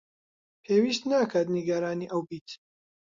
پێویست 0.63 1.03
ناکات 1.11 1.47
نیگەرانی 1.57 2.11
ئەو 2.11 2.21
بێت. 2.27 2.49